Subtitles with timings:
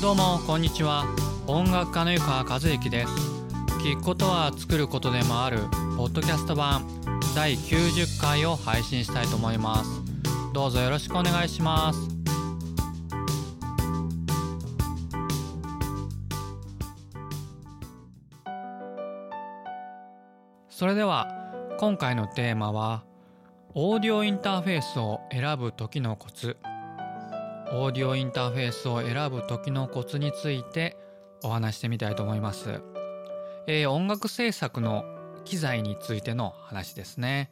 [0.00, 1.06] どうもこんにちは。
[1.48, 3.12] 音楽家の湯川和之です。
[3.82, 5.58] 聞くことは作ることでもある
[5.96, 6.86] ポッドキャスト版
[7.34, 9.90] 第90回を配信したいと思います。
[10.54, 11.98] どうぞよろしくお願いします。
[20.70, 21.26] それでは
[21.80, 23.02] 今回のテーマは
[23.74, 26.56] オーディオインターフェースを選ぶ時のコツ。
[27.72, 30.96] オーディオインターフェースを選ぶ時のコツについて
[31.42, 32.80] お話してみたいと思います、
[33.66, 35.04] えー、音楽制作の
[35.44, 37.50] 機材についての話ですね。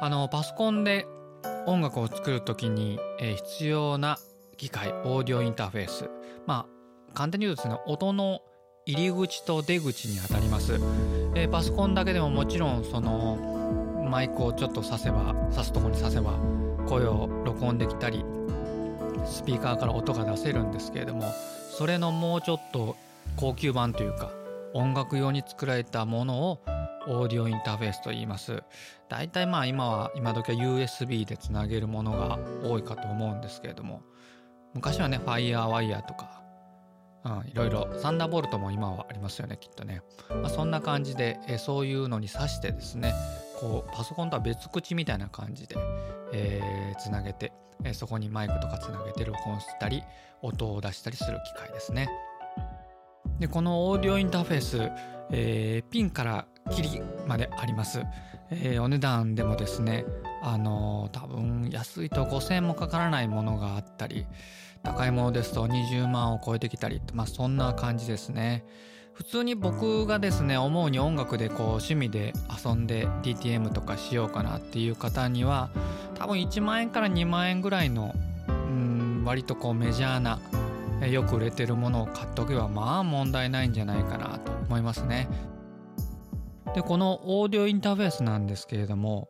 [0.00, 1.06] あのパソコンで
[1.66, 4.18] 音楽を作る時に、えー、必要な
[4.56, 6.10] 機械オーディオインターフェース。
[6.46, 8.40] まあ簡単に言うとですね音の
[8.84, 10.74] 入り口と出口にあたります、
[11.34, 13.36] えー、パソコンだけでももちろんその
[14.10, 16.32] マイクをちょっと挿せば挿すとこに挿せば
[16.88, 18.24] 声を録音できたり
[19.24, 21.22] スピーカーから音が出せるんですけれども
[21.70, 22.96] それのもうちょっと
[23.36, 24.30] 高級版というか
[24.74, 26.60] 音楽用に作られたものを
[27.08, 28.62] オーディオインターフェースと言います。
[29.08, 34.02] 大体まあ今は今時は USB でつなげるものが多いかと思うんですけれども
[34.72, 36.42] 昔はね FireWire とか、
[37.24, 43.12] うん、いろいろサンダーボルトも今はありますよねきっとね、まあ、そんな感じでえそういうのに挿してですね
[43.62, 45.76] こうパソコンとは別口みたいな感じで、
[46.32, 47.52] えー、つなげて、
[47.84, 50.02] えー、そこにマイクとかつなげて録音したり
[50.42, 52.08] 音を出したりする機械ですね。
[53.38, 54.90] でこのオーディオインターフェース、
[55.30, 58.02] えー、ピンからキリまであります、
[58.50, 60.04] えー、お値段でもですね
[60.42, 64.26] あのー、多分安いと5000円もかからないものがあったり
[64.82, 68.64] 高いものですと20万を超えてきたりまあそんな感じですね。
[69.14, 72.32] 普通に僕がですね思うに音楽でこう趣味で
[72.64, 75.70] 遊んで DTM とかしようかなっていう方には
[76.14, 78.14] 多分1万円から2万円ぐらいの
[78.48, 80.40] うん割とこうメジャーな
[81.06, 85.28] よく売れてるものを買っとけばまあ問題ないんじゃないかなと思いますね。
[86.74, 89.28] でこのオーディオインターフェースなんですけれども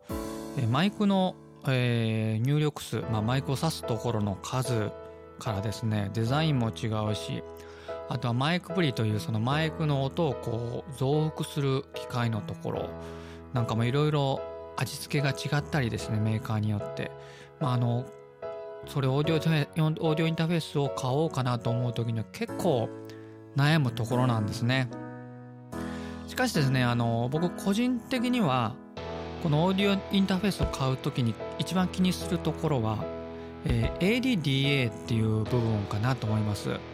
[0.71, 1.35] マイクの、
[1.67, 4.93] えー、入力数、まあ、マイクを挿すところの数
[5.41, 7.43] からですねデザインも違うし
[8.13, 12.91] あとはマイクプリというそのマイクの音をこう増幅する機械のところ
[13.55, 14.43] なんかもいろいろ
[14.77, 17.11] 味付けが違ったりですねメーカーによって、
[17.59, 18.05] まあ、あの
[18.87, 22.91] それオーディオオーディオインターフェースを買おうかなと思う時には結構
[23.57, 24.91] 悩むところなんですね。
[26.29, 28.75] しかしですねあの僕個人的には
[29.43, 33.03] このオーディオインターフェースを買う時に一番気にするところは、
[33.65, 36.92] えー、ADDA っていう部分かなと思います。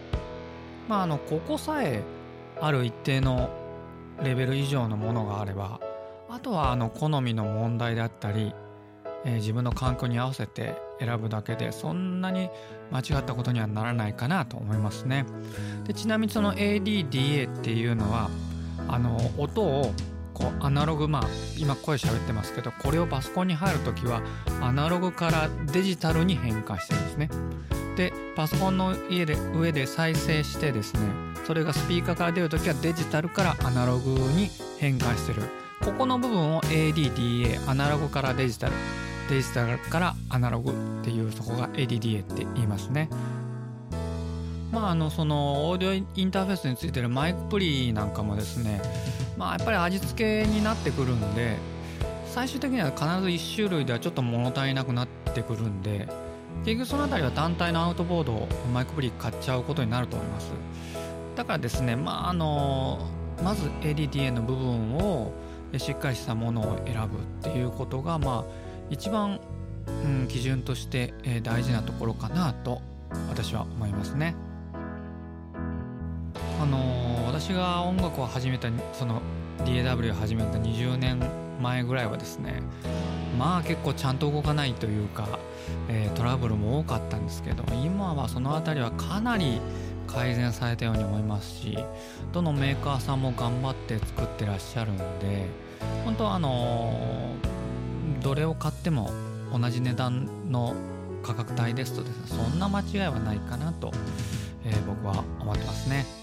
[0.89, 2.03] まああのここさえ
[2.61, 3.51] ある一定の
[4.23, 5.81] レベル以上のものがあれば
[6.29, 8.53] あとはあの好みの問題であったり、
[9.25, 12.51] えー、自分の環境に合わせて選ぶだけでそんなに
[12.91, 15.27] 間違ったことにはならないかなと思いますね。
[15.87, 18.31] でちなみにその ADDA っていうのは
[18.89, 19.93] あの音を
[20.35, 21.23] こうアナログまあ
[21.57, 24.23] 今声喋ってますけどこれをパソコンに入る時は
[24.61, 27.31] アナログからデジタルに変化してるんですね。
[27.99, 31.01] でパソコンの家で上で再生してですね
[31.45, 35.43] それがスピーカーから出る時はデジタルからアナログに変換してる。
[35.85, 38.73] ここの部分を ADDA アナログからデジタル
[39.31, 43.09] デジタルからアナログっていうそこが ADDA って言いますね。
[44.71, 48.83] まああのそのオーディオインターフェースについてるマイクプリなんかもですね
[49.37, 51.57] まあやっぱり味付けになってくるんで
[52.27, 56.07] 最終的には必ず1種類ではちょっと物足りなくなってくるんで
[56.65, 60.53] 結局その辺りは単体のアウトボードをマイクプリ買っちゃうことになると思います。
[61.37, 63.07] だからですねまああの
[63.43, 65.33] まず ADDA の部分を
[65.77, 68.53] しっかりしたものを選ぶっていうことがまあ
[68.91, 69.41] 一番、
[69.87, 69.91] う
[70.25, 72.81] ん、基準として大事なところかなと
[73.29, 74.35] 私は思いますね。
[76.61, 79.23] あの私が音楽を始めたその
[79.65, 81.21] DAW 始めた20年
[81.61, 82.63] 前ぐらいはですね
[83.39, 85.39] まあ結構ちゃんと動かないというか、
[85.89, 89.61] えー、トラブルも多かったんですけど今はその辺りはかなり
[90.07, 91.79] 改善されたように思いますし
[92.33, 95.47] どのメーカーさんも頑張って作ってらっしゃるんで
[96.05, 99.11] 本当はあのー、どれを買っても
[99.53, 100.75] 同じ値段の
[101.23, 103.93] 価格帯ですとですねそんな間違いはないかなと、
[104.65, 106.18] えー、僕は思ってますね。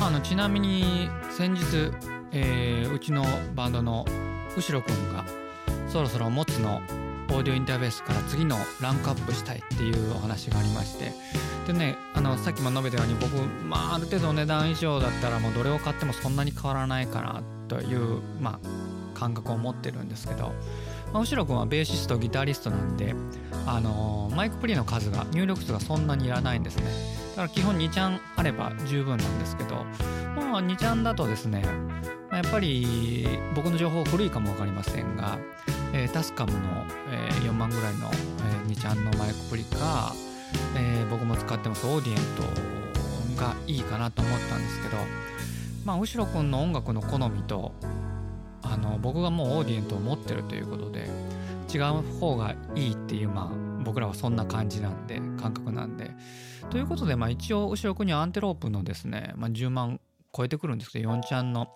[0.00, 1.92] まあ、あのちなみに先日、
[2.32, 3.22] えー、うちの
[3.54, 4.06] バンドの
[4.56, 5.26] 後ろくんが
[5.88, 6.80] そろそろ持つの
[7.28, 11.12] オーディオインターフェースから次のランクアップしたいっていうお話がありまして
[11.66, 20.54] でねあのさっきも述べたように僕、まあ、ある程度お値段以上だったらもうどれを買ってもそんなに変わらないかなという、まあ、感覚を持ってるんですけど、
[21.12, 23.14] まあ、後ろ君はベーシストギタリストなんで、
[23.66, 26.84] あの、マイクプリの数が入力数がそんなにいらないんですね。
[27.40, 29.86] から基本2ちゃんあれば十分なんですけど
[30.36, 31.64] まあ2ちゃんだとですね
[32.30, 35.38] やっぱり僕の情報古いかも分かりませんが、
[35.94, 36.58] えー、タスカムの、
[37.10, 40.12] えー、4万ぐらいの、えー、2ちゃんのマイクプリか、
[40.76, 44.98] えー、僕も使ってますオーディエントがいいかなと思ったんですけど
[45.86, 47.72] まあ後ろくんの音楽の好みと
[48.62, 51.08] あの僕がもうオーディエントを持ってるということで
[51.72, 56.10] 違う方がいいっていうまあ僕らはそんな感じなんで感覚なんで。
[56.70, 60.00] ということでまあ一応後ろくにはアンテロープのですね、まあ、10万
[60.36, 61.68] 超えてくるんですけど4ちゃんの、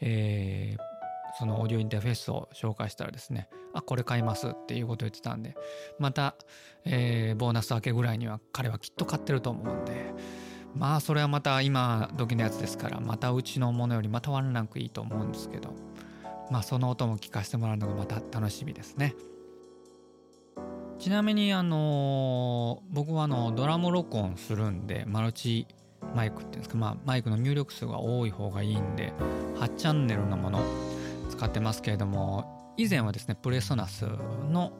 [0.00, 5.56] えー、そのオーディオインターフェースを紹介したらですねあこれ買いますっていうことを言ってたんで
[5.98, 6.34] また、
[6.84, 10.12] えー、ボーナス明けぐらいには彼はきっと買ってると思うんで
[10.74, 15.74] まあそれはまた今時のやつですからまたうちのものよりまたワンランクいいと思うんですけど
[16.50, 19.14] まあその音も聞かせてもらうのがまた楽しみですね。
[21.06, 25.68] ちなみにあの、僕はあのドラム録音するんでマルチ
[26.16, 29.12] マイクっていうんですか、まあ、マイクの入力数が多い方がいいんで
[29.60, 30.60] 8チャンネルのもの
[31.30, 34.04] 使ってますけれども以前はですねプレソナス
[34.50, 34.72] の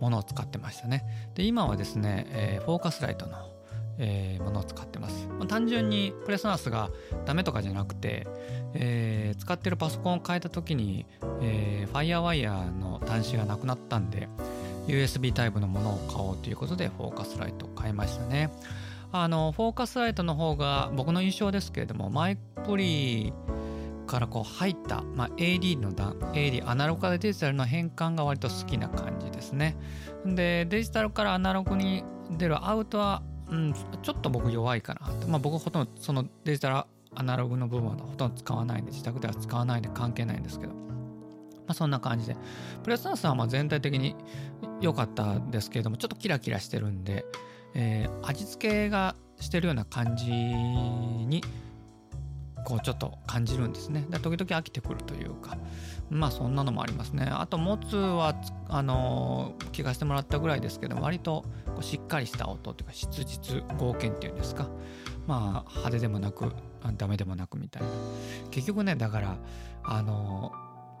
[0.00, 1.32] ものを使ってましたね。
[1.34, 3.38] で今はですね、えー、フォーカスライトの、
[3.96, 6.90] えー、ものを使ってます、まあ、単純にプレソナスが
[7.24, 8.26] ダメとかじゃなくて、
[8.74, 11.06] えー、使ってるパソコンを変えた時に、
[11.40, 14.28] えー、FireWire の端子がなくなったんで
[14.86, 18.50] USB タイプのものを買おうということでフォーカスライトを買いましたね。
[19.12, 23.32] あのフォーカスライトの方が僕の印象ですけれどもマイプリ
[24.06, 29.76] からこう入った、まあ、AD の段 AD アナログからデジタルの変換が割と好きな感じですね。
[30.24, 36.76] でデジタルからアナログに出るアウトは、うん、ちょっと僕弱いかなと、まあ、僕ほとんどそのデジタル
[37.14, 40.72] アナログの部分はほとんど使わないんで自宅では使わないんで関係ないんですけど。
[41.70, 42.36] まあ、そんな感じで。
[42.82, 44.16] プレスダンスはま全体的に
[44.80, 47.24] 良かったですけれども、ちょっとキラキラしてるんで、
[47.74, 51.44] えー、味付けがしてるような感じに
[52.64, 54.04] こうちょっと感じるんですね。
[54.10, 55.56] で時々飽きてくるというか
[56.10, 57.28] まあそんなのもありますね。
[57.30, 58.34] あとモツは
[58.68, 64.68] あのー、聞かせてもらったぐらいですけど割とこうしっかりした音というか質実合憲っていうんですか
[65.28, 66.52] まあ派手でもなく
[66.96, 67.88] ダメでもなくみたいな
[68.50, 69.36] 結局ねだから
[69.84, 70.52] あの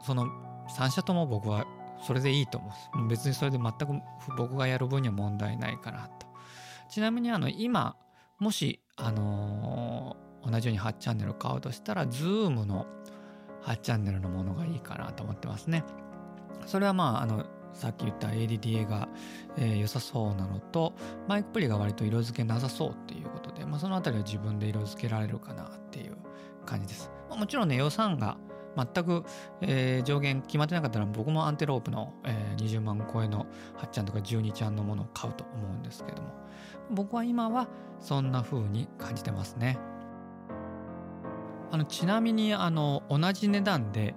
[0.02, 1.66] ー、その3社とも僕は
[2.02, 3.08] それでいいと思う。
[3.08, 4.02] 別にそれで全く
[4.36, 6.26] 僕がやる分には問題ないかなと。
[6.88, 7.96] ちなみにあの今
[8.38, 12.86] もしあのー、同じように8チャンネル買うとしたら Zoom の
[13.62, 15.84] 8チャンネルのものがいいかなと思ってますね。
[16.66, 19.08] それはまああのさっき言った ADDA が、
[19.56, 20.94] えー、良さそうなのと
[21.28, 26.16] マイクプリが割と色付けなさそうっていうことで、まあ、その辺りは自分で色付けられるかなっていう
[26.66, 28.36] 感じです、まあ、もちろんね予算が
[28.76, 29.24] 全く、
[29.60, 33.46] えー、上限決まってなかったら僕もアンテロープの、えー、20万超えの
[33.78, 36.28] 8ちゃんとか12ちゃんのものを買うと思うんですけども。
[36.90, 37.68] 僕は今は
[38.00, 39.78] そんな風に感じてますね。
[41.72, 44.14] あのちなみにあの同じ値段で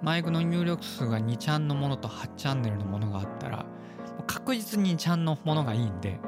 [0.00, 3.66] マイクの入力数が2ちゃんのものと8チャンネルのものがあったら
[4.26, 6.20] 確実に2ちゃんのものがいいんで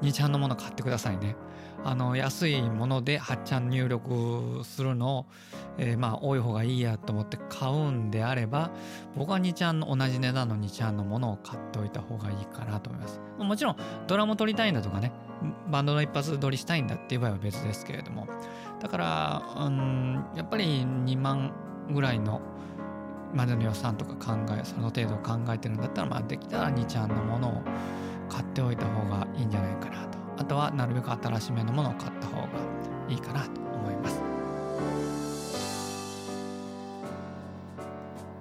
[0.00, 1.36] 2ちゃんのもの買ってくださいね。
[1.84, 5.26] あの安いもので8ちゃん入力するのを、
[5.78, 8.70] えー、まあ多い方がいいやと思って買うんであれば
[9.14, 13.20] 僕は2ちゃんの同じ値段の2ちゃんのものを買っておいた方がいいかなと思います。
[13.38, 15.12] もちろんドラム取りたいんだとかね
[15.70, 18.26] バンドの一発撮りしたいんだっていう場合は別ですけれども。
[18.80, 21.52] だからうんやっぱり2万
[21.90, 22.40] ぐらいの
[23.34, 27.62] までの予算とか考えその程度考えてるんだったらまあできたら2ちゃんのものを
[28.28, 30.23] 買っておいた方がいいんじゃないかなと。
[30.36, 32.48] あとはなるべく新しめのものを買った方が
[33.08, 34.20] いいかなと思います。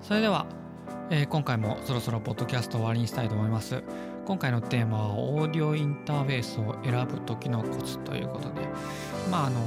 [0.01, 0.45] それでは、
[1.09, 3.83] えー、今回もそろそろポッドキャスト終わりにしたいと思います。
[4.25, 8.61] 今回のテーマはオーディオインターフェースを選ぶ時のコツということで
[9.29, 9.59] まああの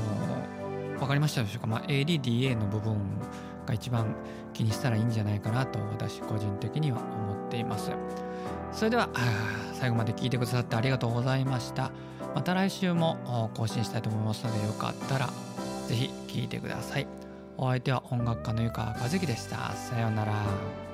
[0.98, 2.96] 分かりましたでしょうか、まあ、ADDA の部分
[3.66, 4.14] が一番
[4.54, 7.90] 気にしたらいいんじゃないかなと私個人的には思っています。
[8.72, 9.10] それでは
[9.74, 11.90] 最後まで聞いてくださってありがとうございました。
[12.36, 15.30] また来週も更新したいと思いますのでよかったら
[15.88, 17.06] 是非聴いてください。
[17.56, 19.72] お相手は音楽家の湯川和樹でした。
[19.72, 20.85] さようなら。